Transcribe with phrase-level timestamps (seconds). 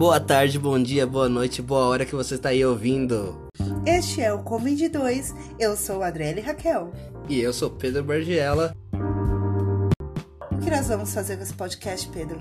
[0.00, 3.38] Boa tarde, bom dia, boa noite, boa hora que você está aí ouvindo.
[3.84, 5.34] Este é o Covid 2.
[5.58, 6.90] Eu sou a Adriele Raquel.
[7.28, 8.74] E eu sou Pedro Bargiela.
[10.50, 12.40] O que nós vamos fazer com esse podcast, Pedro?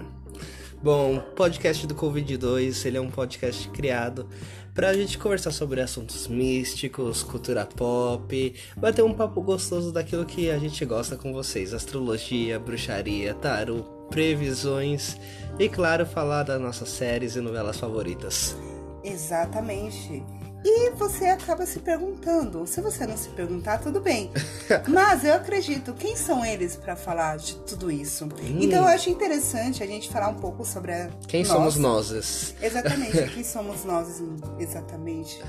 [0.81, 4.25] Bom, podcast do Covid-2, ele é um podcast criado
[4.73, 10.57] pra gente conversar sobre assuntos místicos, cultura pop, bater um papo gostoso daquilo que a
[10.57, 15.17] gente gosta com vocês, astrologia, bruxaria, tarô, previsões
[15.57, 18.55] e claro, falar das nossas séries e novelas favoritas.
[19.03, 20.23] Exatamente.
[20.63, 22.67] E você acaba se perguntando.
[22.67, 24.29] Se você não se perguntar, tudo bem.
[24.87, 28.25] Mas eu acredito, quem são eles para falar de tudo isso?
[28.25, 28.57] Hum.
[28.59, 31.51] Então eu acho interessante a gente falar um pouco sobre a Quem nós.
[31.51, 32.55] somos nós?
[32.61, 34.21] Exatamente, quem somos nós
[34.59, 35.41] exatamente.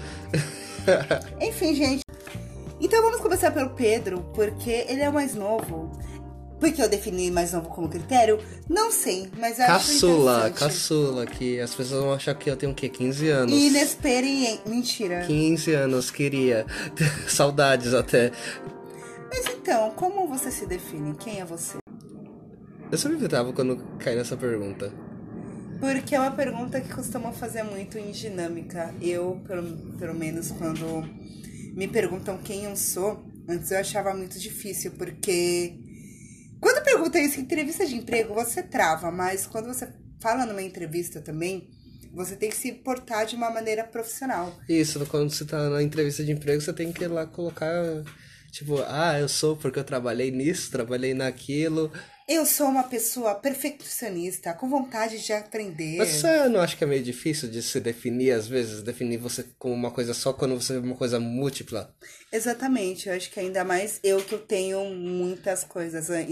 [1.41, 2.03] Enfim, gente.
[2.81, 5.91] Então vamos começar pelo Pedro, porque ele é o mais novo.
[6.61, 8.39] Porque eu defini mais novo como critério?
[8.69, 12.75] Não sei, mas acho Caçula, caçula, que as pessoas vão achar que eu tenho o
[12.75, 12.89] quê?
[12.89, 13.55] 15 anos.
[13.55, 14.69] Inexperiente.
[14.69, 15.25] Mentira.
[15.27, 16.67] 15 anos, queria.
[17.27, 18.31] Saudades até.
[19.31, 21.15] Mas então, como você se define?
[21.15, 21.79] Quem é você?
[22.93, 24.93] Eu sempre evitava quando cai nessa pergunta.
[25.81, 28.95] Porque é uma pergunta que costumam fazer muito em dinâmica.
[29.01, 31.03] Eu, pelo, pelo menos, quando
[31.75, 35.79] me perguntam quem eu sou, antes eu achava muito difícil, porque
[36.61, 39.89] quando pergunta isso em entrevista de emprego, você trava, mas quando você
[40.21, 41.69] fala numa entrevista também,
[42.13, 44.55] você tem que se portar de uma maneira profissional.
[44.69, 47.73] Isso, quando você tá na entrevista de emprego, você tem que ir lá colocar,
[48.51, 51.91] tipo, ah, eu sou porque eu trabalhei nisso, trabalhei naquilo.
[52.33, 55.97] Eu sou uma pessoa perfeccionista, com vontade de aprender.
[55.99, 59.45] Mas você não acha que é meio difícil de se definir, às vezes, definir você
[59.59, 61.93] como uma coisa só quando você é uma coisa múltipla?
[62.31, 66.09] Exatamente, eu acho que ainda mais eu que eu tenho muitas coisas.
[66.09, 66.25] É,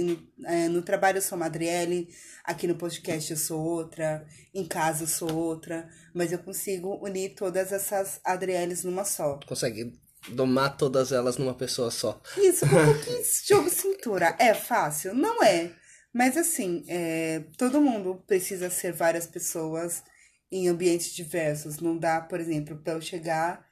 [0.44, 2.08] é, no trabalho eu sou uma Adriele,
[2.44, 7.30] aqui no podcast eu sou outra, em casa eu sou outra, mas eu consigo unir
[7.30, 9.40] todas essas Adrieles numa só.
[9.48, 9.98] Consegue
[10.28, 12.22] domar todas elas numa pessoa só.
[12.36, 14.36] Isso, com pouquinho de jogo cintura.
[14.38, 15.12] É fácil?
[15.12, 15.72] Não é.
[16.18, 20.02] Mas assim, é, todo mundo precisa ser várias pessoas
[20.50, 21.78] em ambientes diversos.
[21.78, 23.64] Não dá, por exemplo, para eu chegar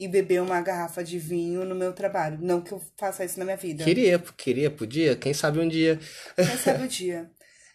[0.00, 2.38] e beber uma garrafa de vinho no meu trabalho.
[2.40, 3.84] Não que eu faça isso na minha vida.
[3.84, 5.14] Queria, queria, podia.
[5.16, 6.00] Quem sabe um dia.
[6.34, 7.30] Quem sabe um dia.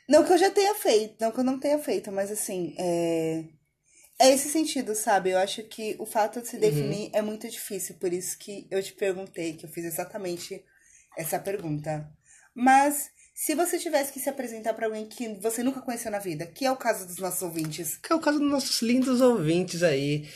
[0.10, 3.44] Não que eu já tenha feito, não que eu não tenha feito, mas assim, é,
[4.20, 5.30] é esse sentido, sabe?
[5.30, 7.12] Eu acho que o fato de se definir uhum.
[7.14, 10.64] é muito difícil, por isso que eu te perguntei, que eu fiz exatamente
[11.16, 12.10] essa pergunta.
[12.56, 16.48] Mas se você tivesse que se apresentar para alguém que você nunca conheceu na vida,
[16.48, 17.96] que é o caso dos nossos ouvintes?
[17.96, 20.28] Que é o caso dos nossos lindos ouvintes aí.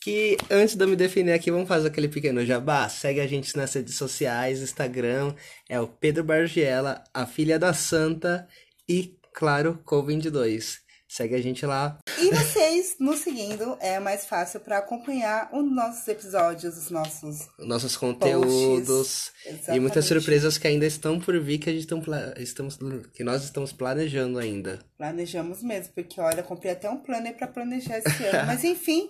[0.00, 2.88] Que antes de eu me definir aqui, vamos fazer aquele pequeno jabá.
[2.88, 5.34] Segue a gente nas redes sociais, Instagram,
[5.68, 8.48] é o Pedro Bargiela, a filha da Santa
[8.88, 10.78] e, claro, Co22.
[11.16, 11.98] Segue a gente lá.
[12.18, 17.96] E vocês nos seguindo é mais fácil para acompanhar os nossos episódios, os nossos nossos
[17.96, 19.32] conteúdos
[19.72, 21.88] e muitas surpresas que ainda estão por vir que a gente
[22.36, 22.78] estamos
[23.14, 24.78] que nós estamos planejando ainda.
[24.98, 29.08] Planejamos mesmo, porque olha, comprei até um planner para planejar esse ano, mas enfim.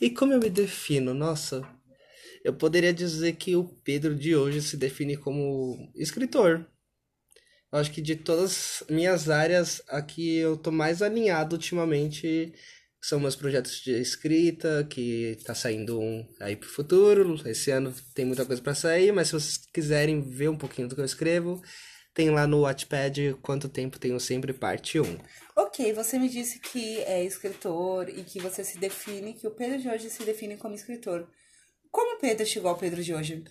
[0.00, 1.12] e como eu me defino?
[1.12, 1.60] Nossa,
[2.42, 6.66] eu poderia dizer que o Pedro de hoje se define como escritor.
[7.74, 12.54] Eu acho que de todas as minhas áreas, aqui eu tô mais alinhado ultimamente
[13.02, 17.36] são meus projetos de escrita, que tá saindo um aí pro futuro.
[17.44, 20.94] Esse ano tem muita coisa para sair, mas se vocês quiserem ver um pouquinho do
[20.94, 21.60] que eu escrevo,
[22.14, 25.18] tem lá no Wattpad Quanto Tempo Tenho Sempre, parte 1.
[25.56, 29.82] Ok, você me disse que é escritor e que você se define, que o Pedro
[29.82, 31.28] de hoje se define como escritor.
[31.90, 33.42] Como o Pedro chegou ao Pedro de hoje?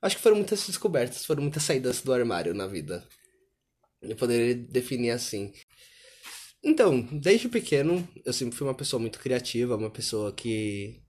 [0.00, 3.06] Acho que foram muitas descobertas, foram muitas saídas do armário na vida.
[4.02, 5.52] Eu poderia definir assim.
[6.62, 11.00] Então, desde pequeno, eu sempre fui uma pessoa muito criativa, uma pessoa que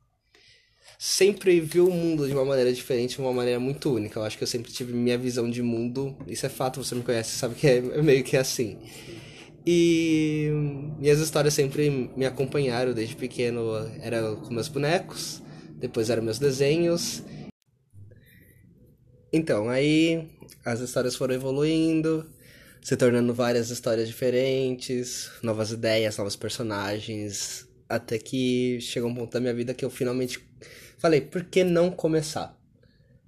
[0.97, 4.19] sempre viu o mundo de uma maneira diferente, de uma maneira muito única.
[4.19, 6.17] Eu acho que eu sempre tive minha visão de mundo.
[6.27, 8.77] Isso é fato, você me conhece, sabe que é meio que assim.
[9.65, 10.49] E
[10.99, 13.61] minhas histórias sempre me acompanharam desde pequeno.
[14.01, 15.41] Era com meus bonecos,
[15.75, 17.23] depois eram meus desenhos.
[19.33, 20.29] Então, aí
[20.63, 22.29] as histórias foram evoluindo
[22.81, 29.39] se tornando várias histórias diferentes, novas ideias, novos personagens, até que chegou um ponto da
[29.39, 30.39] minha vida que eu finalmente
[30.97, 32.57] falei, por que não começar?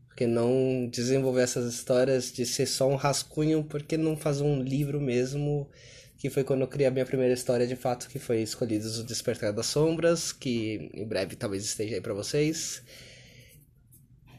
[0.08, 3.64] Por que não desenvolver essas histórias de ser só um rascunho?
[3.64, 5.70] Por que não fazer um livro mesmo?
[6.18, 9.04] Que foi quando eu criei a minha primeira história de fato, que foi Escolhidos o
[9.04, 12.82] Despertar das Sombras, que em breve talvez esteja aí para vocês.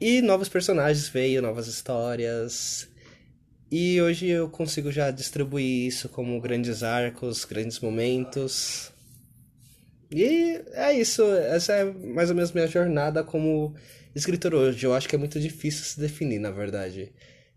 [0.01, 2.89] E novos personagens veio, novas histórias.
[3.77, 8.93] E hoje eu consigo já distribuir isso como grandes arcos, grandes momentos.
[10.13, 13.75] E é isso, essa é mais ou menos minha jornada como
[14.15, 14.87] escritor hoje.
[14.87, 17.13] Eu acho que é muito difícil se definir, na verdade.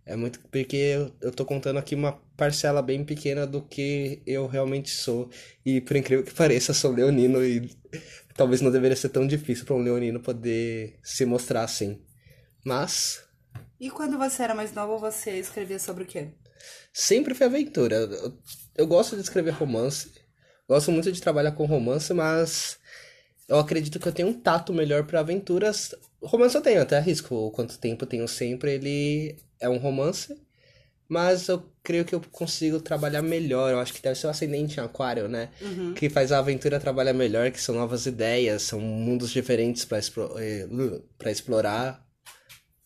[0.07, 4.89] É muito porque eu, tô contando aqui uma parcela bem pequena do que eu realmente
[4.89, 5.29] sou.
[5.63, 7.69] E por incrível que pareça, sou leonino e
[8.35, 12.01] talvez não deveria ser tão difícil para um leonino poder se mostrar assim.
[12.65, 13.26] Mas.
[13.79, 16.29] E quando você era mais novo, você escrevia sobre o quê?
[16.91, 17.95] Sempre foi aventura.
[17.95, 18.37] Eu,
[18.75, 20.11] eu gosto de escrever romance.
[20.67, 22.77] Gosto muito de trabalhar com romance, mas
[23.47, 25.95] eu acredito que eu tenho um tato melhor para aventuras.
[26.21, 27.33] Romance eu tenho, até arrisco.
[27.35, 30.35] O quanto tempo eu tenho sempre, ele é um romance.
[31.07, 33.71] Mas eu creio que eu consigo trabalhar melhor.
[33.71, 35.49] Eu acho que deve ser o ascendente em aquário, né?
[35.61, 35.93] Uhum.
[35.93, 40.67] Que faz a aventura trabalhar melhor, que são novas ideias, são mundos diferentes para eh,
[41.31, 42.05] explorar.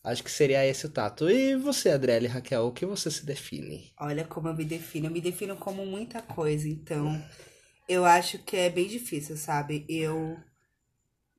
[0.04, 1.30] Acho que seria esse o tato.
[1.30, 3.92] E você, Adriele Raquel, o que você se define?
[4.00, 5.06] Olha como eu me defino.
[5.06, 7.22] Eu me defino como muita coisa, então
[7.88, 9.86] eu acho que é bem difícil, sabe?
[9.88, 10.36] Eu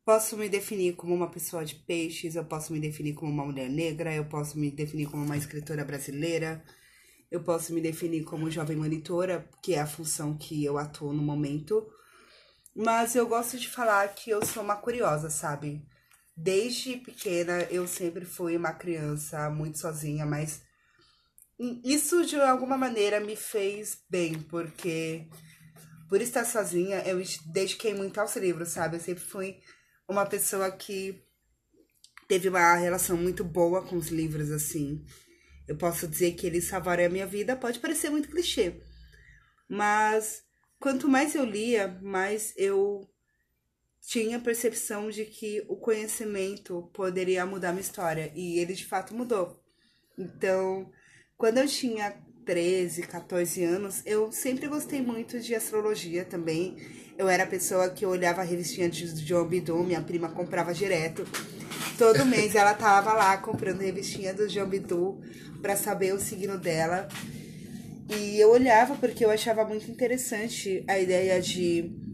[0.05, 3.69] posso me definir como uma pessoa de peixes, eu posso me definir como uma mulher
[3.69, 6.63] negra, eu posso me definir como uma escritora brasileira,
[7.31, 11.21] eu posso me definir como jovem monitora, que é a função que eu atuo no
[11.21, 11.85] momento.
[12.75, 15.85] Mas eu gosto de falar que eu sou uma curiosa, sabe?
[16.35, 20.61] Desde pequena eu sempre fui uma criança muito sozinha, mas
[21.83, 25.27] isso de alguma maneira me fez bem, porque
[26.09, 27.21] por estar sozinha eu
[27.53, 28.97] dediquei muito aos livros, sabe?
[28.97, 29.59] Eu sempre fui
[30.07, 31.23] uma pessoa que
[32.27, 35.05] teve uma relação muito boa com os livros, assim.
[35.67, 38.81] Eu posso dizer que eles salvaram a minha vida, pode parecer muito clichê.
[39.69, 40.43] Mas
[40.79, 43.07] quanto mais eu lia, mais eu
[44.05, 48.31] tinha a percepção de que o conhecimento poderia mudar minha história.
[48.35, 49.59] E ele de fato mudou.
[50.17, 50.91] Então,
[51.37, 52.13] quando eu tinha
[52.45, 56.75] 13, 14 anos, eu sempre gostei muito de astrologia também.
[57.17, 61.25] Eu era a pessoa que olhava a revistinha de John Bidu, minha prima comprava direto.
[61.97, 65.21] Todo mês ela tava lá comprando a revistinha do John Bidu
[65.61, 67.07] para saber o signo dela.
[68.09, 72.12] E eu olhava porque eu achava muito interessante a ideia de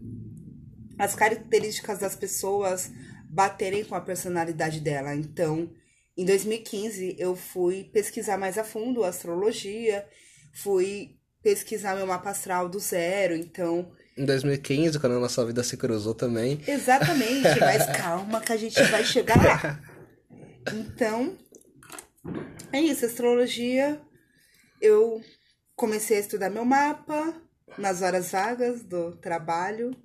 [1.00, 2.90] as características das pessoas
[3.24, 5.14] baterem com a personalidade dela.
[5.14, 5.70] Então,
[6.14, 10.06] em 2015, eu fui pesquisar mais a fundo a astrologia,
[10.52, 15.78] fui pesquisar meu mapa astral do zero, então em 2015, quando a nossa vida se
[15.78, 16.60] cruzou também.
[16.68, 19.80] Exatamente, mas calma que a gente vai chegar lá.
[20.74, 21.38] Então,
[22.70, 23.98] é isso, astrologia.
[24.78, 25.22] Eu
[25.74, 27.34] comecei a estudar meu mapa
[27.78, 29.96] nas horas vagas do trabalho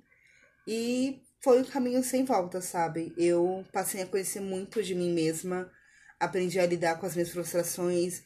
[0.66, 3.12] e foi um caminho sem volta, sabe?
[3.16, 5.70] Eu passei a conhecer muito de mim mesma,
[6.18, 8.22] aprendi a lidar com as minhas frustrações,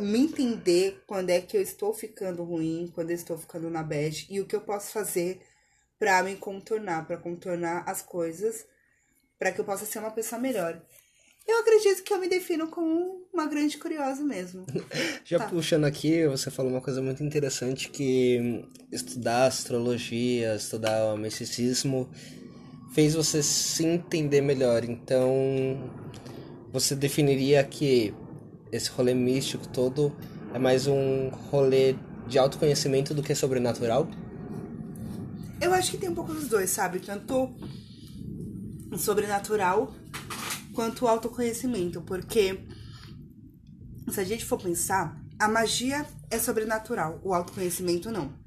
[0.00, 4.26] me entender quando é que eu estou ficando ruim, quando eu estou ficando na bad
[4.28, 5.40] e o que eu posso fazer
[5.98, 8.66] para me contornar, para contornar as coisas,
[9.38, 10.82] para que eu possa ser uma pessoa melhor.
[11.46, 14.66] Eu acredito que eu me defino como uma grande curiosa mesmo.
[15.24, 15.46] Já tá.
[15.46, 22.10] puxando aqui, você falou uma coisa muito interessante que estudar astrologia, estudar o misticismo
[22.92, 24.82] fez você se entender melhor.
[24.82, 25.30] Então,
[26.72, 28.12] você definiria que
[28.72, 30.16] esse rolê místico todo
[30.52, 31.94] é mais um rolê
[32.26, 34.08] de autoconhecimento do que sobrenatural?
[35.60, 36.98] Eu acho que tem um pouco dos dois, sabe?
[36.98, 37.54] Tanto
[38.96, 39.94] sobrenatural
[40.76, 42.68] quanto autoconhecimento, porque
[44.12, 48.38] se a gente for pensar, a magia é sobrenatural, o autoconhecimento não.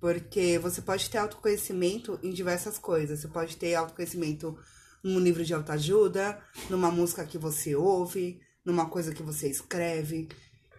[0.00, 3.20] Porque você pode ter autoconhecimento em diversas coisas.
[3.20, 4.58] Você pode ter autoconhecimento
[5.02, 10.28] num livro de autoajuda, numa música que você ouve, numa coisa que você escreve.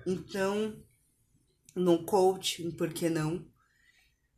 [0.05, 0.75] Então,
[1.73, 3.45] num coaching, por que não?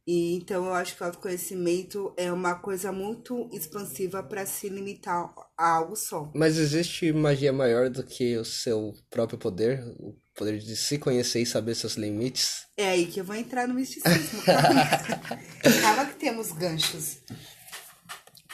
[0.05, 5.33] E então eu acho que o autoconhecimento é uma coisa muito expansiva para se limitar
[5.69, 6.31] algo só.
[6.35, 11.41] Mas existe magia maior do que o seu próprio poder, o poder de se conhecer
[11.41, 12.65] e saber seus limites?
[12.77, 14.41] É aí que eu vou entrar no misticismo.
[14.43, 14.85] Calma,
[15.81, 17.19] calma que temos ganchos.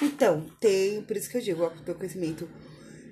[0.01, 2.47] Então, tem, por isso que eu digo, o autoconhecimento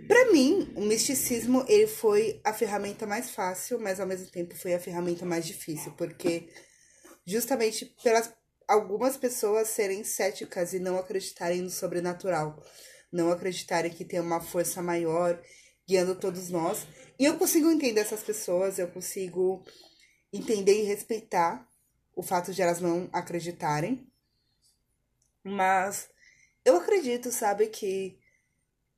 [0.07, 4.73] para mim, o misticismo ele foi a ferramenta mais fácil, mas ao mesmo tempo foi
[4.73, 6.47] a ferramenta mais difícil, porque
[7.25, 8.31] justamente pelas
[8.67, 12.63] algumas pessoas serem céticas e não acreditarem no sobrenatural,
[13.11, 15.41] não acreditarem que tem uma força maior
[15.87, 16.87] guiando todos nós.
[17.17, 19.63] E eu consigo entender essas pessoas, eu consigo
[20.31, 21.67] entender e respeitar
[22.15, 24.07] o fato de elas não acreditarem.
[25.43, 26.09] Mas
[26.63, 28.17] eu acredito, sabe, que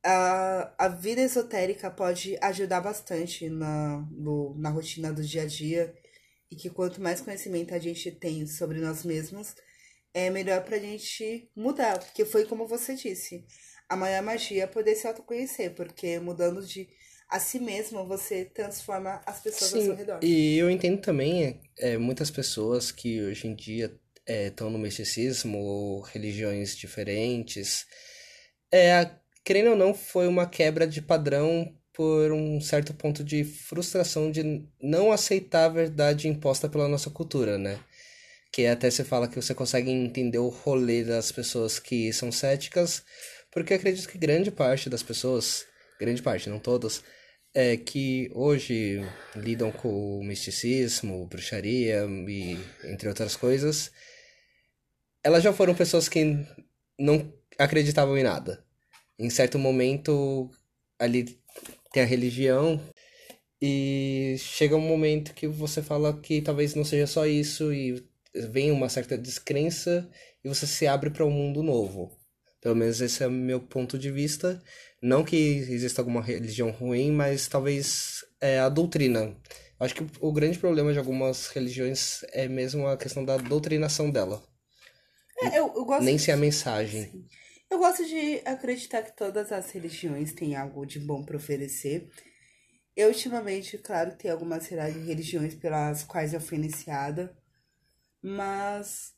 [0.02, 5.94] a, a vida esotérica pode ajudar bastante na, no, na rotina do dia a dia
[6.50, 9.54] e que quanto mais conhecimento a gente tem sobre nós mesmos,
[10.14, 11.98] é melhor pra gente mudar.
[11.98, 13.44] Porque foi como você disse.
[13.88, 16.88] A maior magia é poder se autoconhecer, porque mudando de
[17.28, 20.18] a si mesmo, você transforma as pessoas Sim, ao seu redor.
[20.22, 23.94] e eu entendo também é, muitas pessoas que hoje em dia
[24.26, 27.86] estão no misticismo ou religiões diferentes.
[28.72, 29.10] É,
[29.44, 34.66] querendo ou não, foi uma quebra de padrão por um certo ponto de frustração de
[34.80, 37.78] não aceitar a verdade imposta pela nossa cultura, né?
[38.52, 43.02] Que até você fala que você consegue entender o rolê das pessoas que são céticas,
[43.50, 45.66] porque acredito que grande parte das pessoas,
[45.98, 47.02] grande parte, não todas,
[47.54, 49.00] é que hoje
[49.34, 53.90] lidam com o misticismo, bruxaria e entre outras coisas,
[55.22, 56.46] elas já foram pessoas que
[56.98, 58.64] não acreditavam em nada.
[59.18, 60.50] Em certo momento,
[60.98, 61.38] ali
[61.92, 62.80] tem a religião,
[63.60, 68.70] e chega um momento que você fala que talvez não seja só isso, e vem
[68.70, 70.08] uma certa descrença,
[70.44, 72.16] e você se abre para um mundo novo.
[72.60, 74.60] Pelo menos esse é o meu ponto de vista.
[75.00, 79.36] Não que exista alguma religião ruim, mas talvez é, a doutrina.
[79.78, 84.42] Acho que o grande problema de algumas religiões é mesmo a questão da doutrinação dela.
[85.40, 87.24] É, eu, eu gosto Nem se a mensagem.
[87.70, 92.08] Eu gosto de acreditar que todas as religiões têm algo de bom para oferecer.
[92.96, 97.36] Eu, ultimamente, claro, tem algumas religiões pelas quais eu fui iniciada,
[98.20, 99.14] mas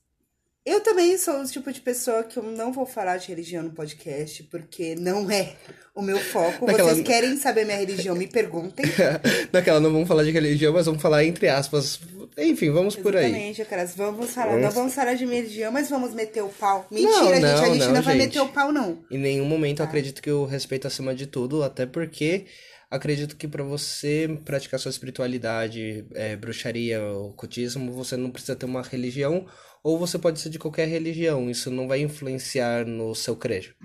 [0.64, 3.71] eu também sou o tipo de pessoa que eu não vou falar de religião no
[3.71, 5.55] podcast, porque não é
[5.95, 6.67] o meu foco.
[6.67, 8.85] Daquela- Vocês querem saber minha religião, me perguntem.
[9.52, 11.99] Naquela não vamos falar de religião, mas vamos falar entre aspas.
[12.38, 13.26] Enfim, vamos por aí.
[13.26, 13.95] Exatamente, caras.
[13.97, 16.87] Vamos falar, Vamos- não vamos falar de minha religião, mas vamos meter o pau.
[16.90, 18.26] Mentira, Não, gente, não, a gente não, não, vai gente.
[18.26, 18.99] meter o pau, não.
[19.11, 22.47] Em nenhum momento eu acredito que o respeito acima de tudo, até porque
[22.90, 28.82] acredito que para você praticar sua espiritualidade, é, bruxaria, ocultismo, você não precisa ter uma
[28.82, 29.47] religião,
[29.82, 31.49] ou você pode ser de qualquer religião.
[31.49, 33.76] Isso não vai influenciar no seu crer.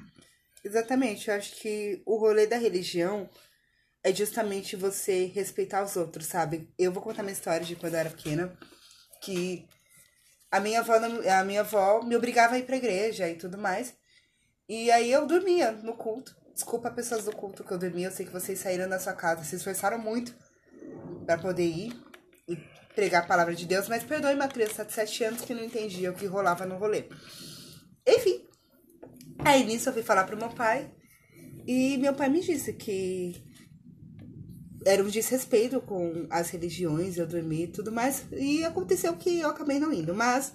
[0.64, 3.30] Exatamente, eu acho que o rolê da religião
[4.04, 6.68] é justamente você respeitar os outros, sabe?
[6.78, 8.58] Eu vou contar minha história de quando eu era pequena,
[9.22, 9.68] que
[10.52, 13.96] a minha avó, a minha avó me obrigava a ir pra igreja e tudo mais.
[14.68, 16.36] E aí eu dormia no culto.
[16.56, 19.44] Desculpa pessoas do culto que eu dormia, eu sei que vocês saíram da sua casa,
[19.44, 20.34] se esforçaram muito
[21.26, 21.94] pra poder ir
[22.48, 22.56] e
[22.96, 26.10] pregar a palavra de Deus, mas perdoe uma criança de 7 anos que não entendia
[26.10, 27.06] o que rolava no rolê.
[28.08, 28.46] Enfim,
[29.40, 30.92] Aí nisso eu fui falar pro meu pai
[31.68, 33.44] e meu pai me disse que
[34.86, 38.26] era um desrespeito com as religiões, eu dormi e tudo mais.
[38.32, 40.14] E aconteceu que eu acabei não indo.
[40.14, 40.54] Mas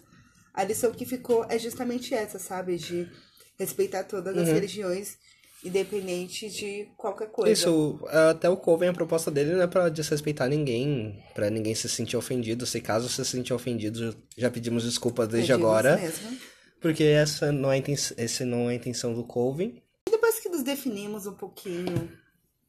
[0.54, 2.76] a lição que ficou é justamente essa, sabe?
[2.76, 3.10] De
[3.58, 5.18] respeitar todas as religiões,
[5.64, 7.52] independente de qualquer coisa.
[7.52, 8.00] Isso,
[8.30, 12.16] até o Coven, a proposta dele não é pra desrespeitar ninguém, pra ninguém se sentir
[12.16, 12.66] ofendido.
[12.66, 15.96] Se caso se sentir ofendido, já pedimos desculpas desde Pedimos agora.
[15.96, 16.38] mesmo.
[16.80, 19.82] Porque essa não é a intenção, esse não é a intenção do Coven.
[20.08, 22.10] E depois que nos definimos um pouquinho,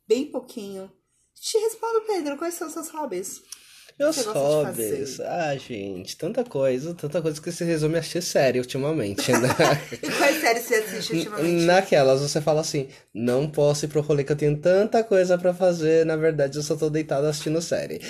[0.05, 0.91] bem pouquinho,
[1.33, 3.41] te respondo, Pedro, quais são os seus hobbies?
[3.99, 5.19] Meus hobbies.
[5.19, 9.49] Ah, gente, tanta coisa, tanta coisa que se resume a assistir série ultimamente, né?
[9.91, 11.65] E quais séries você assiste ultimamente?
[11.65, 15.53] Naquelas, você fala assim, não posso ir pro rolê que eu tenho tanta coisa pra
[15.53, 18.01] fazer, na verdade eu só tô deitado assistindo série.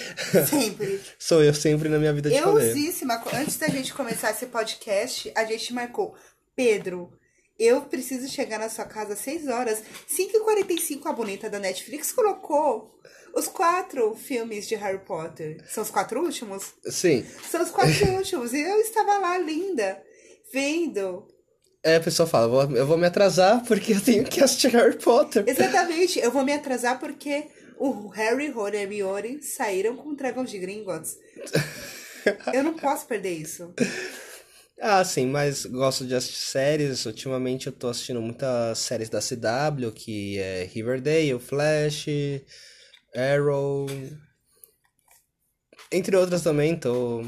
[0.47, 1.01] Sempre.
[1.19, 2.69] Sou eu sempre na minha vida de rolê.
[2.69, 3.21] Eusíssima.
[3.33, 6.15] Antes da gente começar esse podcast, a gente marcou.
[6.55, 7.11] Pedro,
[7.57, 9.83] eu preciso chegar na sua casa às 6 horas.
[10.09, 12.99] 5h45 a bonita da Netflix colocou
[13.35, 15.63] os quatro filmes de Harry Potter.
[15.69, 16.73] São os quatro últimos?
[16.85, 17.25] Sim.
[17.49, 18.53] São os quatro últimos.
[18.53, 20.01] E eu estava lá, linda,
[20.53, 21.27] vendo.
[21.83, 24.97] É, a pessoa fala, "Vou- eu vou me atrasar porque eu tenho que assistir Harry
[24.97, 25.43] Potter.
[25.47, 26.19] Exatamente.
[26.19, 27.47] Eu vou me atrasar porque
[27.77, 31.17] o Harry, Ron e Hermione saíram com dragões de Gringotts.
[32.53, 33.73] Eu não posso perder isso.
[34.83, 37.05] Ah, sim, mas gosto de assistir séries.
[37.05, 42.07] Ultimamente eu tô assistindo muitas séries da CW, que é Riverdale, Flash,
[43.15, 43.87] Arrow.
[45.91, 47.21] Entre outras também, tô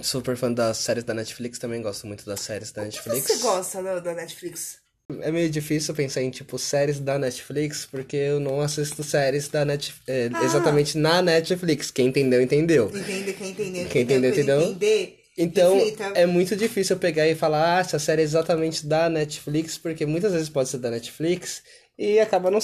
[0.00, 3.22] super fã das séries da Netflix, também gosto muito das séries da Netflix.
[3.26, 4.78] Você gosta da, da Netflix?
[5.22, 9.64] É meio difícil pensar em, tipo, séries da Netflix, porque eu não assisto séries da
[9.64, 9.92] Net...
[10.06, 10.44] é, Ah.
[10.44, 11.90] exatamente na Netflix.
[11.90, 12.88] Quem entendeu, entendeu.
[12.94, 14.62] Entende, quem entendeu, Quem entendeu, entendeu?
[14.62, 15.76] Entender, Então,
[16.14, 20.06] é muito difícil eu pegar e falar, ah, essa série é exatamente da Netflix, porque
[20.06, 21.62] muitas vezes pode ser da Netflix
[21.98, 22.60] e acaba não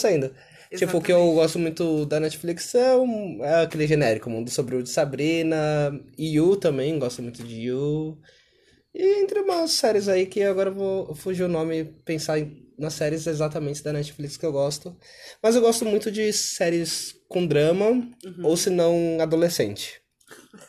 [0.74, 0.78] sendo.
[0.78, 1.34] Tipo, o que eu Exatamente.
[1.34, 2.94] gosto muito da Netflix é,
[3.42, 5.56] é aquele genérico, Mundo Sobre o de Sabrina,
[6.18, 8.18] You também, gosto muito de You.
[8.94, 12.38] E entre umas séries aí que agora eu vou fugir o nome pensar
[12.78, 14.96] nas séries exatamente da Netflix que eu gosto.
[15.42, 17.86] Mas eu gosto muito de séries com drama,
[18.24, 18.44] Uhum.
[18.44, 20.00] ou se não, adolescente.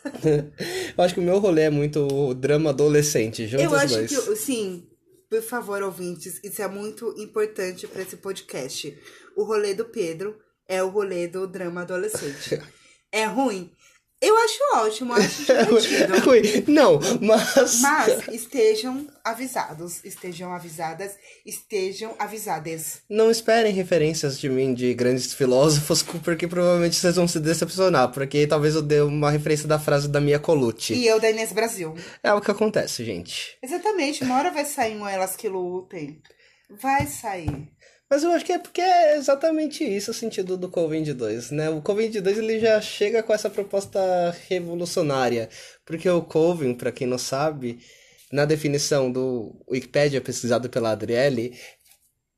[0.96, 4.10] eu acho que o meu rolê é muito drama adolescente, juntos Eu acho dois.
[4.10, 4.86] que, sim,
[5.28, 8.96] por favor, ouvintes, isso é muito importante para esse podcast.
[9.36, 12.60] O rolê do Pedro é o rolê do drama adolescente.
[13.10, 13.72] É ruim?
[14.20, 16.14] Eu acho ótimo, eu acho divertido.
[16.14, 16.42] É ruim.
[16.66, 17.80] Não, mas.
[17.88, 21.12] Mas estejam avisados, estejam avisadas,
[21.46, 23.00] estejam avisadas.
[23.08, 28.46] Não esperem referências de mim de grandes filósofos, porque provavelmente vocês vão se decepcionar, porque
[28.46, 30.94] talvez eu dê uma referência da frase da Mia Colucci.
[30.94, 31.94] E eu da Inês Brasil.
[32.22, 33.56] É o que acontece, gente.
[33.62, 36.20] Exatamente, uma hora vai sair um Elas que Lutem.
[36.70, 37.70] Vai sair.
[38.10, 41.68] Mas eu acho que é porque é exatamente isso o sentido do Covid 2, né?
[41.68, 44.00] O Covid 2 ele já chega com essa proposta
[44.48, 45.50] revolucionária,
[45.84, 47.78] porque o Coven, para quem não sabe,
[48.32, 51.54] na definição do Wikipedia pesquisado pela Adriele,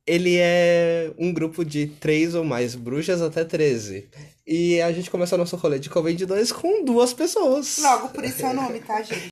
[0.05, 4.09] ele é um grupo de três ou mais bruxas até 13.
[4.45, 7.77] E a gente começa o nosso rolê de Covid 2 com duas pessoas.
[7.77, 9.29] Logo, por isso é o nome, tá, gente?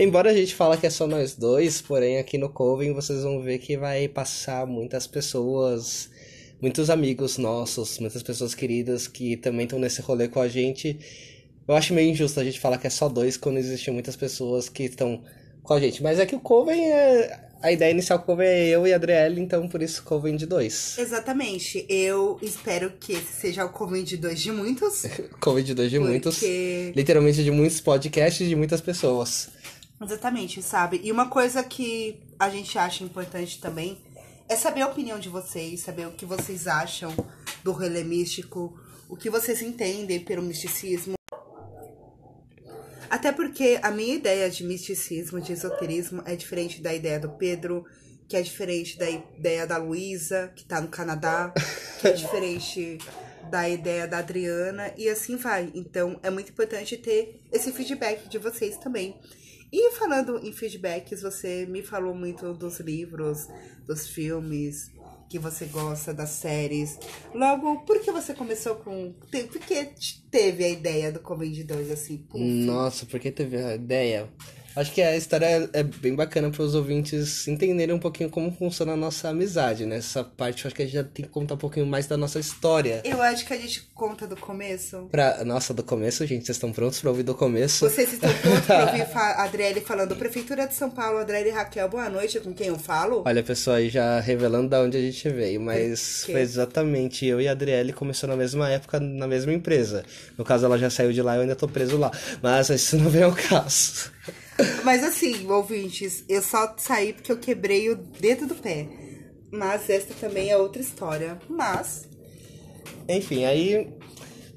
[0.00, 3.42] Embora a gente fala que é só nós dois, porém aqui no Coven vocês vão
[3.42, 6.08] ver que vai passar muitas pessoas,
[6.62, 10.96] muitos amigos nossos, muitas pessoas queridas que também estão nesse rolê com a gente.
[11.66, 14.68] Eu acho meio injusto a gente falar que é só dois quando existem muitas pessoas
[14.68, 15.20] que estão
[15.64, 16.00] com a gente.
[16.00, 17.48] Mas é que o Coven é.
[17.60, 20.46] A ideia inicial do Coven é eu e a Adriele, então por isso Coven de
[20.46, 20.96] dois.
[20.96, 21.84] Exatamente.
[21.88, 25.02] Eu espero que esse seja o Coven de dois de muitos.
[25.40, 26.40] Coven de dois de Porque- muitos.
[26.94, 29.57] Literalmente de muitos podcasts de muitas pessoas.
[30.00, 31.00] Exatamente, sabe?
[31.02, 33.98] E uma coisa que a gente acha importante também
[34.48, 37.12] é saber a opinião de vocês, saber o que vocês acham
[37.64, 38.78] do relé místico,
[39.08, 41.14] o que vocês entendem pelo misticismo.
[43.10, 47.84] Até porque a minha ideia de misticismo, de esoterismo, é diferente da ideia do Pedro,
[48.28, 51.52] que é diferente da ideia da Luísa, que tá no Canadá,
[52.00, 52.98] que é diferente
[53.50, 55.72] da ideia da Adriana, e assim vai.
[55.74, 59.18] Então é muito importante ter esse feedback de vocês também.
[59.72, 63.46] E falando em feedbacks, você me falou muito dos livros,
[63.86, 64.90] dos filmes
[65.28, 66.98] que você gosta, das séries.
[67.34, 69.12] Logo, por que você começou com.
[69.12, 72.24] Por que te- teve a ideia do Comedy 2 assim?
[72.64, 74.28] Nossa, porque teve a ideia.
[74.78, 78.92] Acho que a história é bem bacana para os ouvintes entenderem um pouquinho como funciona
[78.92, 79.96] a nossa amizade, né?
[79.96, 82.16] Essa parte eu acho que a gente já tem que contar um pouquinho mais da
[82.16, 83.02] nossa história.
[83.04, 85.08] Eu acho que a gente conta do começo.
[85.10, 85.44] Pra...
[85.44, 87.90] Nossa, do começo, gente, vocês estão prontos para ouvir do começo?
[87.90, 91.88] Vocês estão prontos pra ouvir a Adriele falando Prefeitura de São Paulo, Adriele e Raquel,
[91.88, 93.24] boa noite, com quem eu falo?
[93.26, 97.48] Olha, pessoal, aí já revelando da onde a gente veio, mas foi exatamente eu e
[97.48, 100.04] a Adriele começou na mesma época, na mesma empresa.
[100.36, 102.12] No caso, ela já saiu de lá e eu ainda tô preso lá.
[102.40, 104.12] Mas isso não vem ao caso.
[104.84, 108.88] Mas assim, ouvintes, eu só saí porque eu quebrei o dedo do pé.
[109.50, 111.38] Mas esta também é outra história.
[111.48, 112.06] Mas,
[113.08, 113.88] Enfim, aí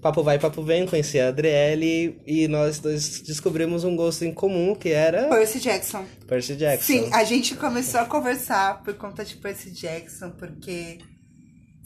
[0.02, 4.74] papo vai, papo vem, conheci a Adriele e nós dois descobrimos um gosto em comum
[4.76, 6.06] que era Percy Jackson.
[6.28, 6.86] Percy Jackson.
[6.86, 10.98] Sim, a gente começou a conversar por conta de Percy Jackson, porque,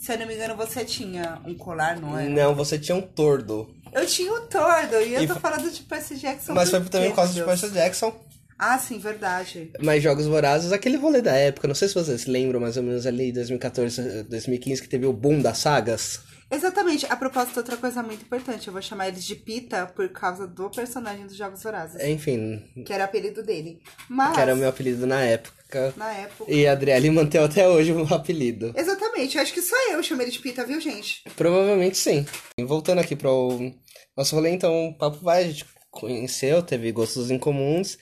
[0.05, 2.27] se eu não me engano, você tinha um colar, não é?
[2.29, 3.67] Não, você tinha um tordo.
[3.91, 6.53] Eu tinha um tordo e eu E tô fa- falando de Percy Jackson.
[6.53, 7.43] Mas foi também por causa de?
[7.43, 8.13] Percy Jackson.
[8.57, 9.71] Ah, sim, verdade.
[9.81, 13.05] Mas Jogos Vorazes, aquele rolê da época, não sei se vocês lembram mais ou menos
[13.05, 16.19] ali 2014, 2015, que teve o boom das sagas.
[16.49, 17.05] Exatamente.
[17.09, 18.67] A propósito, outra coisa muito importante.
[18.67, 22.01] Eu vou chamar eles de Pita por causa do personagem dos Jogos Vorazes.
[22.03, 23.81] Enfim, Que era o apelido dele.
[24.09, 25.93] Mas, que era o meu apelido na época.
[25.97, 26.51] na época...
[26.51, 28.73] E a Adriele manteve até hoje o apelido.
[28.75, 29.35] Exatamente.
[29.35, 31.23] Eu acho que só eu chamei ele de Pita, viu, gente?
[31.35, 32.25] Provavelmente sim.
[32.59, 33.73] Voltando aqui para o
[34.15, 37.97] nosso rolê, então, o papo vai, a gente conheceu, teve gostos em comuns.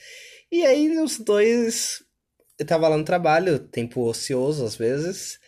[0.50, 2.02] E aí os dois.
[2.58, 5.38] Eu tava lá no trabalho, tempo ocioso às vezes.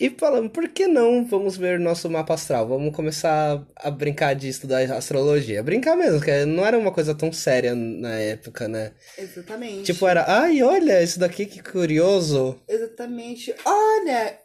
[0.00, 2.68] E falamos, por que não vamos ver nosso mapa astral?
[2.68, 5.60] Vamos começar a brincar de estudar astrologia.
[5.60, 8.92] Brincar mesmo, porque não era uma coisa tão séria na época, né?
[9.18, 9.92] Exatamente.
[9.92, 12.62] Tipo, era, ai, olha, isso daqui que curioso.
[12.68, 13.52] Exatamente.
[13.64, 14.38] Olha,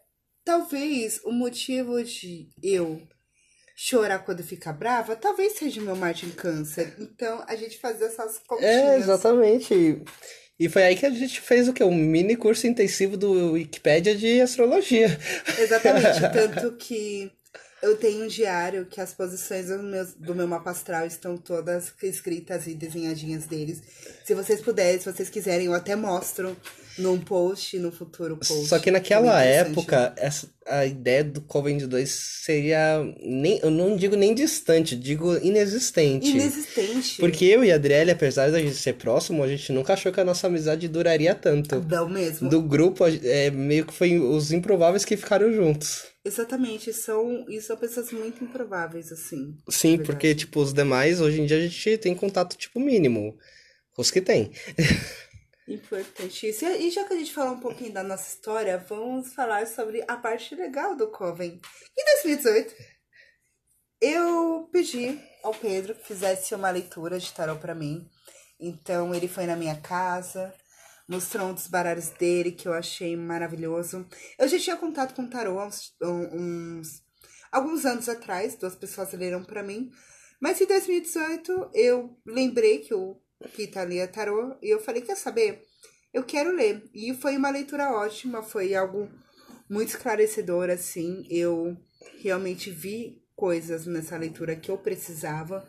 [0.44, 3.00] talvez o motivo de eu
[3.76, 6.96] chorar quando fica brava, talvez seja o meu Marte em câncer.
[7.00, 8.74] Então, a gente fazia essas continhas.
[8.74, 10.02] É, exatamente.
[10.60, 11.84] E foi aí que a gente fez o quê?
[11.84, 15.18] Um mini curso intensivo do Wikipédia de astrologia.
[15.58, 16.22] Exatamente.
[16.32, 17.32] Tanto que
[17.82, 21.94] eu tenho um diário que as posições do meu, do meu mapa astral estão todas
[22.02, 23.82] escritas e desenhadinhas deles.
[24.24, 26.56] Se vocês puderem, se vocês quiserem, eu até mostro
[26.98, 28.68] num post, no futuro post.
[28.68, 33.04] Só que naquela época, essa, a ideia do Coven 2 seria.
[33.22, 36.30] Nem, eu não digo nem distante, digo inexistente.
[36.30, 37.18] Inexistente.
[37.20, 40.20] Porque eu e a Adriele, apesar da gente ser próximo, a gente nunca achou que
[40.20, 41.84] a nossa amizade duraria tanto.
[41.90, 42.50] Não mesmo.
[42.50, 46.06] Do grupo, é, meio que foi os improváveis que ficaram juntos.
[46.26, 49.58] Exatamente, são, e são pessoas muito improváveis, assim.
[49.68, 53.38] Sim, porque, tipo, os demais, hoje em dia, a gente tem contato, tipo, mínimo.
[53.98, 54.52] Os que tem.
[55.68, 56.72] Importantíssimo.
[56.72, 60.18] E já que a gente falou um pouquinho da nossa história, vamos falar sobre a
[60.18, 61.60] parte legal do Coven.
[61.98, 62.76] Em 2018,
[64.02, 68.10] eu pedi ao Pedro que fizesse uma leitura de tarot pra mim.
[68.60, 70.54] Então ele foi na minha casa,
[71.08, 74.06] mostrou um dos baralhos dele que eu achei maravilhoso.
[74.38, 77.04] Eu já tinha contato com tarot há uns, uns
[77.52, 79.90] alguns anos atrás, duas pessoas leram pra mim.
[80.42, 83.23] Mas em 2018 eu lembrei que o
[83.56, 85.64] Pita lia tarô e eu falei, quer saber?
[86.14, 86.84] Eu quero ler.
[86.94, 89.10] E foi uma leitura ótima, foi algo
[89.70, 91.26] muito esclarecedor, assim.
[91.30, 91.76] Eu
[92.22, 95.68] realmente vi coisas nessa leitura que eu precisava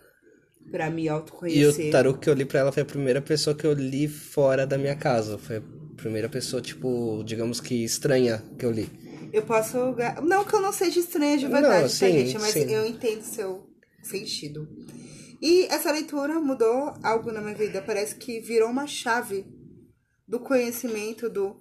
[0.71, 1.89] pra me E autoconhecer.
[1.89, 4.67] o tarô que eu li pra ela foi a primeira pessoa que eu li fora
[4.67, 5.39] da minha casa.
[5.39, 5.63] Foi a
[5.97, 8.89] primeira pessoa, tipo, digamos que estranha que eu li.
[9.33, 9.77] Eu posso.
[10.23, 12.39] Não que eu não seja estranha de verdade, Não, tá, sim, gente?
[12.39, 12.71] Mas sim.
[12.71, 13.67] eu entendo seu
[14.03, 14.69] sentido.
[15.45, 17.83] E essa leitura mudou algo na minha vida.
[17.83, 19.45] Parece que virou uma chave
[20.27, 21.61] do conhecimento do.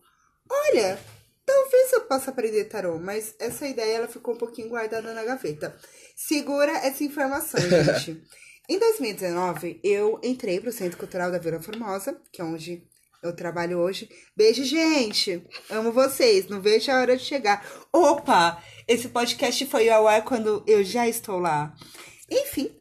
[0.49, 0.97] Olha,
[1.45, 5.77] talvez eu possa aprender tarô, mas essa ideia ela ficou um pouquinho guardada na gaveta.
[6.15, 8.23] Segura essa informação, gente.
[8.69, 12.87] em 2019, eu entrei pro Centro Cultural da Vila Formosa, que é onde
[13.21, 14.07] eu trabalho hoje.
[14.33, 15.45] Beijo, gente!
[15.69, 17.69] Amo vocês, não vejo a hora de chegar.
[17.91, 18.63] Opa!
[18.87, 21.75] Esse podcast foi ao ar quando eu já estou lá.
[22.31, 22.73] Enfim,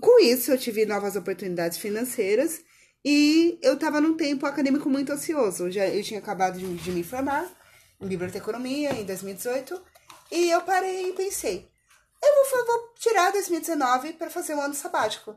[0.00, 2.62] com isso eu tive novas oportunidades financeiras
[3.04, 5.70] e eu estava num tempo acadêmico muito ansioso.
[5.70, 7.50] Já, eu tinha acabado de, de me formar
[8.00, 9.80] em biblioteconomia em 2018
[10.30, 11.68] e eu parei e pensei,
[12.22, 15.36] eu vou, vou tirar 2019 para fazer um ano sabático.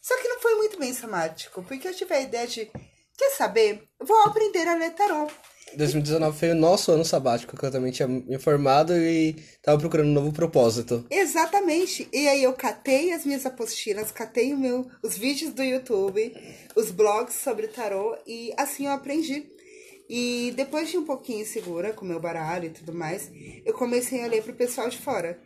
[0.00, 2.70] Só que não foi muito bem sabático, porque eu tive a ideia de,
[3.16, 5.28] quer saber, vou aprender a ler tarô.
[5.74, 10.08] 2019 foi o nosso ano sabático, que eu também tinha me formado e tava procurando
[10.08, 11.04] um novo propósito.
[11.10, 12.08] Exatamente.
[12.12, 16.32] E aí eu catei as minhas apostilas, catei o meu, os vídeos do YouTube,
[16.74, 19.44] os blogs sobre tarô e assim eu aprendi.
[20.08, 23.30] E depois de um pouquinho segura com meu baralho e tudo mais,
[23.64, 25.40] eu comecei a ler pro pessoal de fora.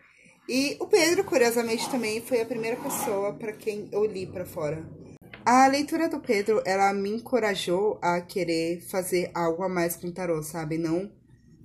[0.49, 4.85] E o Pedro, curiosamente, também foi a primeira pessoa para quem eu li para fora.
[5.45, 10.13] A leitura do Pedro, ela me encorajou a querer fazer algo a mais com o
[10.13, 10.77] tarô, sabe?
[10.77, 11.11] Não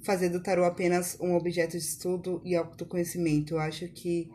[0.02, 3.56] fazer do tarô apenas um objeto de estudo e autoconhecimento.
[3.56, 4.30] Eu acho que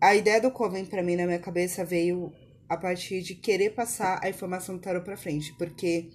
[0.00, 2.32] a ideia do Coven pra mim na minha cabeça veio
[2.68, 6.10] a partir de querer passar a informação do tarô pra frente, porque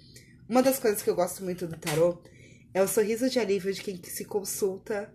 [0.47, 2.21] uma das coisas que eu gosto muito do tarô
[2.73, 5.13] é o sorriso de alívio de quem se consulta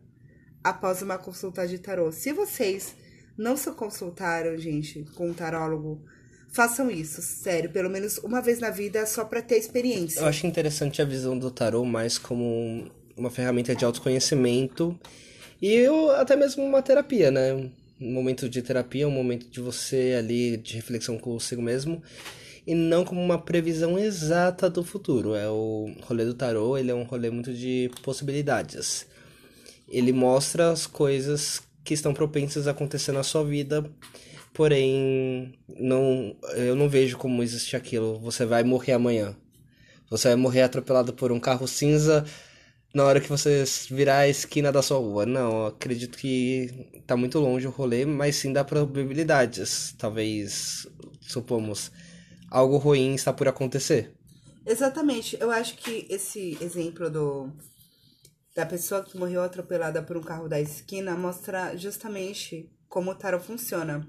[0.62, 2.12] após uma consulta de tarô.
[2.12, 2.94] Se vocês
[3.38, 6.04] não se consultaram, gente, com um tarólogo,
[6.52, 10.20] façam isso, sério, pelo menos uma vez na vida só pra ter experiência.
[10.20, 14.98] Eu acho interessante a visão do tarô mais como uma ferramenta de autoconhecimento
[15.60, 17.52] e eu, até mesmo uma terapia, né?
[18.00, 22.02] Um momento de terapia, um momento de você ali, de reflexão consigo mesmo,
[22.66, 25.34] e não como uma previsão exata do futuro.
[25.34, 29.06] É o rolê do tarô, ele é um rolê muito de possibilidades.
[29.86, 33.84] Ele mostra as coisas que estão propensas a acontecer na sua vida,
[34.52, 38.18] porém, não, eu não vejo como existe aquilo.
[38.20, 39.36] Você vai morrer amanhã.
[40.10, 42.24] Você vai morrer atropelado por um carro cinza
[42.94, 45.24] na hora que você virar a esquina da sua rua.
[45.24, 49.94] Não, acredito que tá muito longe o rolê, mas sim dá probabilidades.
[49.96, 50.86] Talvez,
[51.20, 51.92] supomos,
[52.50, 54.12] algo ruim está por acontecer.
[54.66, 55.36] Exatamente.
[55.40, 57.52] Eu acho que esse exemplo do
[58.54, 63.44] da pessoa que morreu atropelada por um carro da esquina mostra justamente como o tarot
[63.44, 64.06] funciona.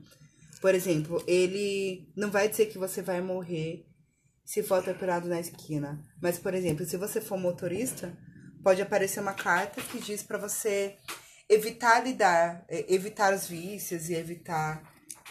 [0.61, 3.85] Por exemplo, ele não vai dizer que você vai morrer
[4.45, 6.05] se for atropelado na esquina.
[6.21, 8.15] Mas, por exemplo, se você for motorista,
[8.63, 10.95] pode aparecer uma carta que diz pra você
[11.49, 14.83] evitar lidar, evitar os vícios e evitar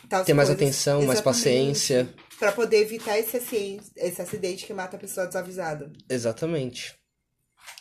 [0.08, 0.62] tais Ter mais coisas.
[0.62, 2.12] atenção, mais paciência.
[2.38, 5.92] Pra poder evitar esse, acidente- esse acidente que mata a pessoa desavisada.
[6.08, 6.94] Exatamente.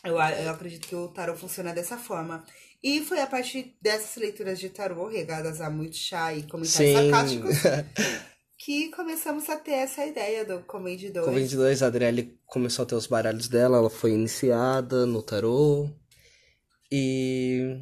[0.04, 2.46] Eu, eu acredito que o tarô funciona dessa forma.
[2.82, 7.12] E foi a partir dessas leituras de tarô, regadas a muito chá e comentários Sim.
[7.12, 7.58] sarcásticos,
[8.58, 11.26] que começamos a ter essa ideia do Comedy 2.
[11.26, 15.90] Com 22, a Adriele começou a ter os baralhos dela, ela foi iniciada no tarô
[16.92, 17.78] e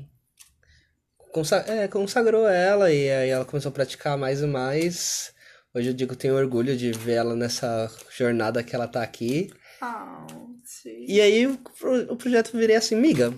[1.32, 5.34] consa- é, consagrou ela e aí ela começou a praticar mais e mais.
[5.74, 9.52] Hoje eu digo que tenho orgulho de ver ela nessa jornada que ela tá aqui.
[9.80, 10.26] Ah,
[10.66, 11.06] sim.
[11.08, 13.32] E aí o, pro- o projeto virei assim, miga,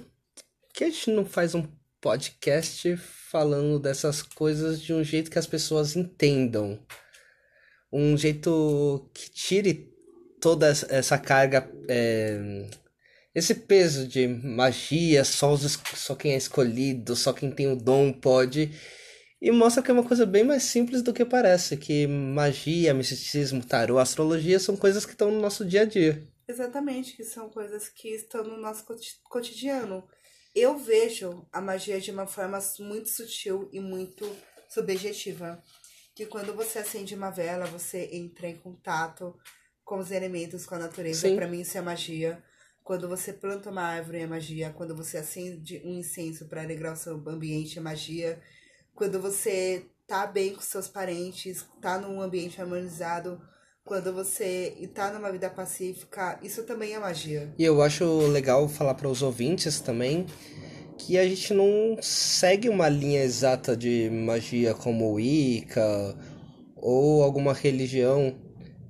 [0.73, 1.67] que a gente não faz um
[2.01, 6.79] podcast falando dessas coisas de um jeito que as pessoas entendam?
[7.91, 9.91] Um jeito que tire
[10.39, 12.69] toda essa- carga, é,
[13.33, 18.11] esse peso de magia, só, os, só quem é escolhido, só quem tem o dom
[18.13, 18.71] pode.
[19.41, 23.63] E mostra que é uma coisa bem mais simples do que parece, que magia, misticismo,
[23.63, 26.27] tarô, astrologia são coisas que estão no nosso dia a dia.
[26.47, 28.83] Exatamente, que são coisas que estão no nosso
[29.23, 30.03] cotidiano.
[30.55, 34.25] Eu vejo a magia de uma forma muito sutil e muito
[34.67, 35.63] subjetiva.
[36.15, 39.37] Que quando você acende uma vela, você entra em contato
[39.85, 41.33] com os elementos, com a natureza.
[41.33, 42.43] Para mim, isso é magia.
[42.83, 44.73] Quando você planta uma árvore, é magia.
[44.75, 48.41] Quando você acende um incenso para alegrar o seu ambiente, é magia.
[48.95, 53.39] Quando você tá bem com seus parentes, tá num ambiente harmonizado,
[53.89, 57.49] quando você está numa vida pacífica, isso também é magia.
[57.57, 60.27] E eu acho legal falar para os ouvintes também
[60.95, 66.15] que a gente não segue uma linha exata de magia como Wicca
[66.75, 68.35] ou alguma religião.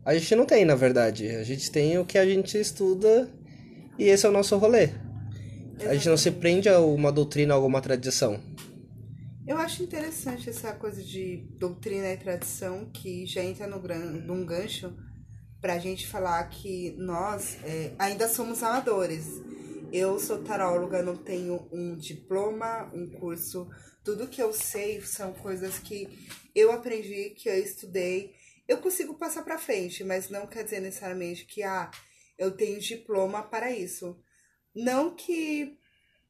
[0.04, 1.30] A gente não tem, na verdade.
[1.30, 3.30] A gente tem o que a gente estuda
[3.98, 4.90] e esse é o nosso rolê.
[4.90, 5.88] Exatamente.
[5.88, 8.38] A gente não se prende a uma doutrina, a alguma tradição.
[9.50, 14.96] Eu acho interessante essa coisa de doutrina e tradição que já entra no num gancho
[15.60, 19.26] para a gente falar que nós é, ainda somos amadores.
[19.92, 23.68] Eu sou taróloga, não tenho um diploma, um curso.
[24.04, 26.08] Tudo que eu sei são coisas que
[26.54, 28.36] eu aprendi, que eu estudei.
[28.68, 31.90] Eu consigo passar para frente, mas não quer dizer necessariamente que ah,
[32.38, 34.16] eu tenho diploma para isso.
[34.76, 35.76] Não que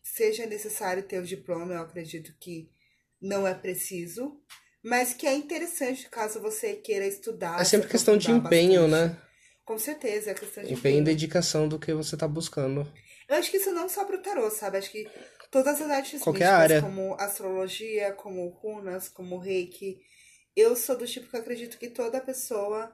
[0.01, 2.71] seja necessário ter o diploma, eu acredito que
[3.21, 4.39] não é preciso,
[4.83, 7.59] mas que é interessante caso você queira estudar.
[7.59, 9.09] É sempre questão de empenho, bastante.
[9.13, 9.21] né?
[9.65, 11.01] Com certeza, é questão de empenho.
[11.01, 12.91] E dedicação do que você está buscando.
[13.27, 14.77] Eu acho que isso não só pro tarô, sabe?
[14.77, 15.07] Acho que
[15.51, 16.81] todas as artes Qualquer místicas, área.
[16.81, 19.99] como astrologia, como runas, como reiki,
[20.55, 22.91] eu sou do tipo que acredito que toda pessoa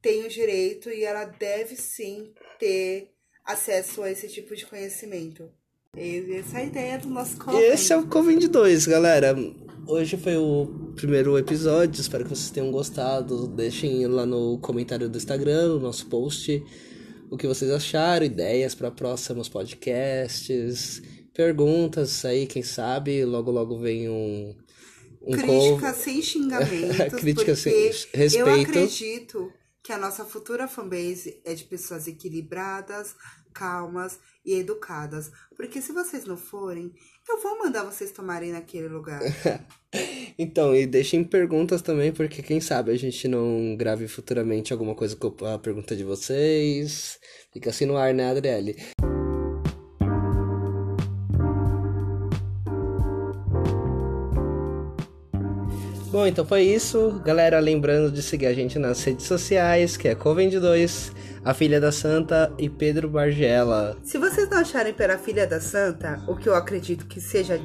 [0.00, 3.10] tem o direito e ela deve sim ter
[3.44, 5.52] acesso a esse tipo de conhecimento.
[5.94, 7.60] Essa é a ideia do nosso Coven.
[7.60, 9.36] Esse é o Coven de 2, galera.
[9.86, 13.46] Hoje foi o primeiro episódio, espero que vocês tenham gostado.
[13.46, 16.64] Deixem lá no comentário do Instagram, no nosso post,
[17.30, 21.02] o que vocês acharam, ideias para próximos podcasts,
[21.34, 24.56] perguntas aí, quem sabe logo logo vem um.
[25.20, 27.20] um Crítica sem xingamentos.
[27.20, 28.38] Crítica sem respeito.
[28.38, 29.52] Eu acredito
[29.82, 33.14] que a nossa futura fanbase é de pessoas equilibradas,
[33.52, 35.30] calmas e educadas.
[35.56, 36.92] Porque se vocês não forem,
[37.28, 39.20] eu vou mandar vocês tomarem naquele lugar.
[40.38, 45.14] então, e deixem perguntas também, porque quem sabe a gente não grave futuramente alguma coisa
[45.16, 47.18] com a pergunta de vocês.
[47.52, 48.76] Fica assim no ar, né, Adriele?
[56.12, 57.22] Bom, então foi isso.
[57.24, 61.10] Galera, lembrando de seguir a gente nas redes sociais, que é Coven2,
[61.44, 63.96] a Filha da Santa e Pedro Bargela.
[64.02, 67.60] Se vocês não acharem pela Filha da Santa, o que eu acredito que seja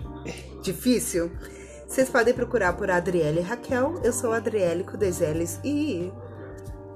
[0.62, 1.32] difícil,
[1.88, 4.02] vocês podem procurar por Adriele Raquel.
[4.04, 6.12] Eu sou Adriele com dois L's e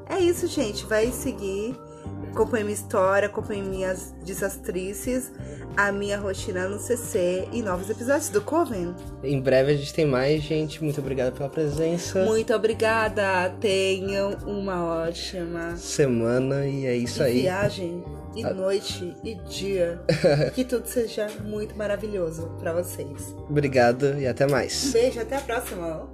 [0.09, 0.85] é isso, gente.
[0.85, 1.75] Vai seguir
[2.31, 5.31] Acompanhe minha história, acompanhe minhas desastrices,
[5.75, 8.95] a minha rotina no CC e novos episódios do Coven.
[9.21, 10.81] Em breve a gente tem mais, gente.
[10.81, 12.23] Muito obrigada pela presença.
[12.23, 13.49] Muito obrigada.
[13.59, 17.41] Tenham uma ótima semana e é isso aí.
[17.41, 18.01] Viagem
[18.33, 18.53] e a...
[18.53, 20.01] noite e dia.
[20.55, 23.35] que tudo seja muito maravilhoso para vocês.
[23.49, 24.85] Obrigado e até mais.
[24.85, 26.09] Um beijo, até a próxima.